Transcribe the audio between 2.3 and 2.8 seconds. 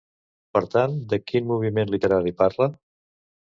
parla?